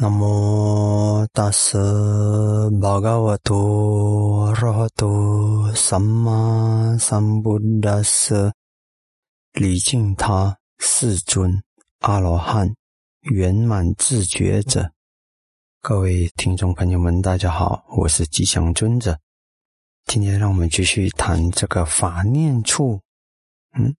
[0.00, 1.76] 南无大师
[2.80, 8.50] 巴嘎瓦多罗哈多萨玛萨布达斯，
[9.52, 11.62] 礼敬他世尊
[11.98, 12.74] 阿罗汉
[13.30, 14.90] 圆满自觉者。
[15.82, 19.18] 各位听众朋友们，大家好，我是吉祥尊者。
[20.06, 22.98] 今天让我们继续谈这个法念处，
[23.74, 23.94] 嗯，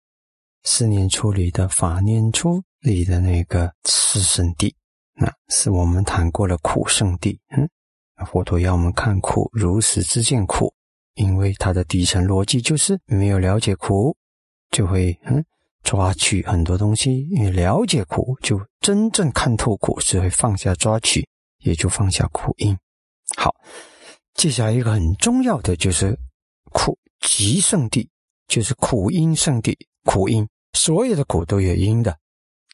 [0.64, 4.76] 四念处里的法念处里的那个四圣地。
[5.14, 7.70] 那是我们谈过了苦圣地，嗯，
[8.26, 10.74] 佛陀要我们看苦，如实之见苦，
[11.16, 14.16] 因为它的底层逻辑就是没有了解苦，
[14.70, 15.44] 就会嗯
[15.84, 21.28] 抓取很多东西，因为了解苦，就真正看透苦，是会放下抓取，
[21.60, 22.78] 也就放下苦因。
[23.36, 23.54] 好，
[24.34, 26.18] 接下来一个很重要的就是
[26.72, 28.10] 苦集圣地，
[28.48, 32.12] 就是苦因圣地，苦因所有的苦都有因的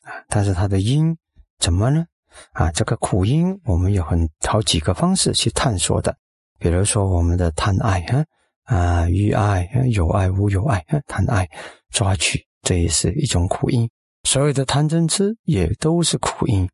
[0.04, 1.18] 啊，但是它的因
[1.60, 2.06] 怎么呢？
[2.54, 6.16] 啊，这个苦因我们有很好几个方式去探索的，
[6.60, 8.26] 比如说我们的贪爱，啊
[8.64, 11.50] 啊欲爱，有爱无有爱，贪爱
[11.92, 13.90] 抓取，这也是一种苦因。
[14.24, 16.68] 所有的贪嗔痴也都是苦因。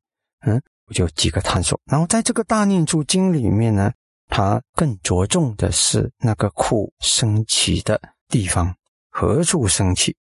[0.46, 1.80] 嗯，我就几个探索。
[1.86, 3.92] 然后在这个大念处经里面呢，
[4.28, 8.76] 它更着重的是那个苦升起的地方，
[9.10, 10.16] 何处升起？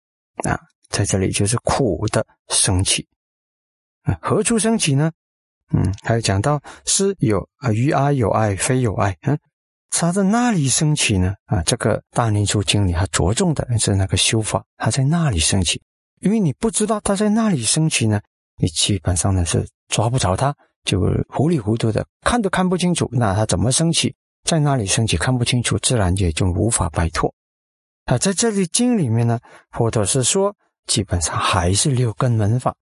[0.44, 3.08] 啊，在这里就是苦的升起。
[4.04, 5.12] 啊，何处升起呢？
[5.74, 9.16] 嗯，还有讲到是有啊，于爱有爱，非有爱。
[9.22, 9.38] 嗯，
[9.90, 11.34] 它在那里升起呢？
[11.46, 15.82] 啊，这个大念处经里它着重的是那个修法，它在那里升起。
[16.20, 18.20] 因为你不知道它在那里升起呢，
[18.58, 21.00] 你基本上呢是抓不着它，就
[21.30, 23.10] 糊里糊涂的看都看不清楚。
[23.14, 27.34] 那它怎么升起，在那里升起看不清楚，自然也就无法摆脱。
[28.06, 29.40] 啊，在这里经里面呢，
[29.72, 30.54] 或者是说，
[30.86, 32.76] 基本上还是六根门法，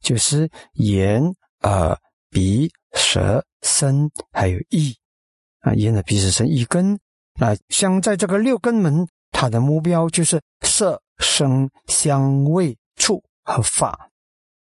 [0.00, 1.20] 就是眼、
[1.62, 1.98] 耳。
[2.30, 4.96] 鼻、舌、身还有意
[5.60, 6.98] 啊，眼的鼻、舌、身、意根
[7.40, 14.10] 啊，像在这个六根门，它的目标就是色、声、香味、触和法。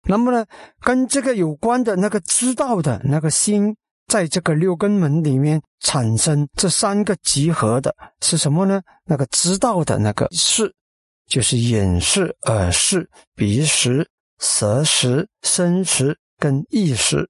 [0.03, 0.45] 那么呢，
[0.79, 3.75] 跟这个有关的那个知道的那个心，
[4.07, 8.81] 在这个六根门里面产生这三个集合的是什么呢？
[9.05, 10.73] 那个知道的那个是，
[11.27, 17.29] 就是眼视、耳视、鼻识、舌识、身识跟意识。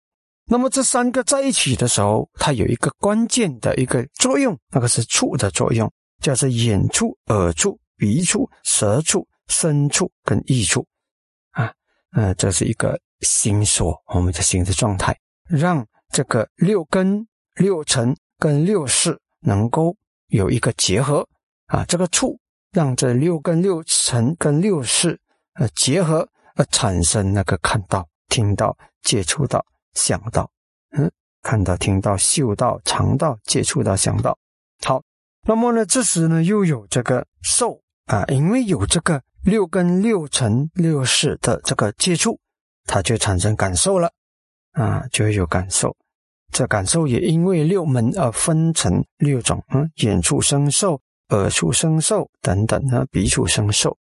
[0.51, 5.89] 那么这三个在一起的时候，它有一个关键的一个作用，那个是触的作用，
[6.21, 10.85] 叫做眼触、耳触、鼻触、舌触、身触跟意触，
[11.51, 11.71] 啊，
[12.11, 15.17] 呃，这是一个心所，我们的心的状态，
[15.47, 17.25] 让这个六根、
[17.55, 19.95] 六尘跟六识能够
[20.27, 21.25] 有一个结合，
[21.67, 22.37] 啊，这个触
[22.73, 25.17] 让这六根、六尘跟六识
[25.53, 29.65] 呃结合，而产生那个看到、听到、接触到。
[29.93, 30.49] 想到，
[30.97, 34.37] 嗯，看到、听到、嗅到、尝到、接触到、想到，
[34.85, 35.01] 好，
[35.45, 42.39] 那么呢，这时呢，又有这个受啊，因为有这个六根、六尘、六识的这个接触，
[42.85, 44.11] 它就产生感受了
[44.73, 45.95] 啊，就会有感受。
[46.51, 53.97] 这感受也因为六门而分成六种，嗯，眼处生受、耳处生受等等呢，鼻处生受。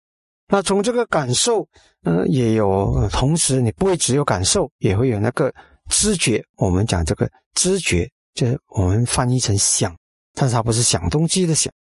[0.52, 1.68] 那从这个感受，
[2.04, 5.54] 嗯，也有同时，你不会只有感受，也会有那个。
[5.90, 9.96] 知觉，我们讲这个知觉，就是我们翻译成想，
[10.34, 11.74] 但是它不是想东西的想，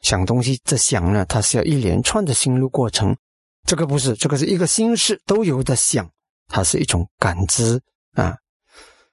[0.00, 3.14] 想东西这想呢，它是要一连串的心路过程，
[3.66, 6.08] 这个不是，这个是一个心事都有的想，
[6.48, 7.80] 它是一种感知
[8.14, 8.36] 啊。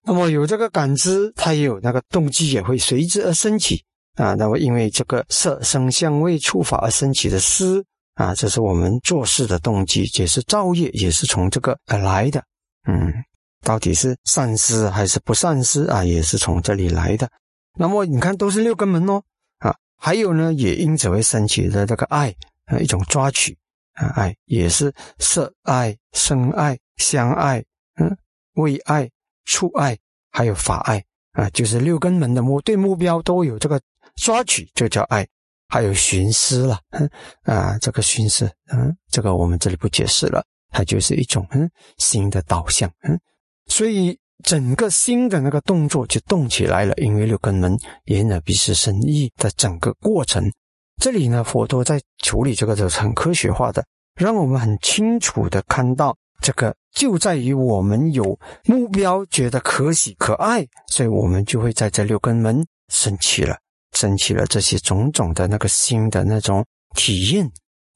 [0.04, 3.84] 那么有这个感知，它也有那个动机，也会随之而升起
[4.16, 4.34] 啊。
[4.36, 12.44] 那么因为这个色声香味触法而升起的思啊，这是我们做事的动机，也是造业，也是从这个而来的，
[12.88, 13.12] 嗯。
[13.64, 16.04] 到底是善思还是不善思啊？
[16.04, 17.30] 也是从这里来的。
[17.76, 19.24] 那么你看，都是六根门哦，
[19.58, 22.36] 啊，还有呢，也因此会升起的这个爱
[22.66, 23.58] 啊，一种抓取
[23.94, 27.64] 啊，爱也是色爱、声爱、香爱、
[27.96, 28.16] 嗯，
[28.54, 29.10] 味爱、
[29.46, 29.98] 触爱，
[30.32, 33.82] 还有法爱啊，就是六根门的目对目标都有这个
[34.18, 35.28] 抓取，就叫爱。
[35.70, 37.10] 还有寻思了，嗯
[37.46, 41.68] 啊，这个寻思，嗯，这个我们这里不解释了，它就是一种嗯
[41.98, 43.20] 新的导向，嗯。
[43.74, 47.76] 所以整个心的那个动作就动起来了，因为六根门
[48.06, 50.44] 眼耳鼻舌身意的整个过程，
[51.02, 53.84] 这里呢，佛陀在处理这个是很科学化的，
[54.14, 63.58] 让我们很清楚的看到，这个就在于我们有目标，觉得可喜可爱，所以我们就会在这六根门升起了，
[63.94, 66.64] 升起了这些种种的那个心的那种
[66.96, 67.50] 体验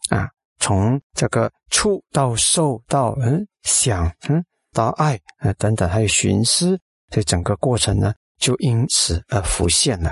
[0.09, 0.27] 啊，
[0.57, 4.43] 从这个触到受到嗯想嗯。
[4.73, 6.79] 到爱啊等等，还有寻思
[7.11, 10.11] 所以整个过程呢，就因此而浮现了。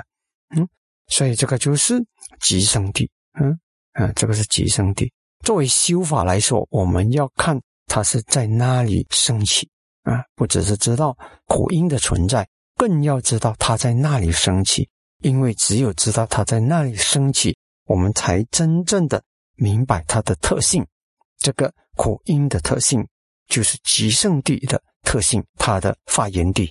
[0.56, 0.66] 嗯，
[1.08, 2.02] 所以这个就是
[2.40, 3.10] 极生地。
[3.40, 3.58] 嗯
[3.92, 5.12] 嗯，这个是极生地。
[5.44, 9.68] 作为修法来说，我们要看它是在哪里升起
[10.02, 11.16] 啊，不只是知道
[11.46, 14.88] 苦因的存在，更要知道它在那里升起。
[15.22, 17.56] 因为只有知道它在那里升起，
[17.86, 19.22] 我们才真正的
[19.54, 20.86] 明白它的特性。
[21.38, 23.06] 这个苦因的特性，
[23.48, 26.64] 就是极圣地的特性，它的发源地。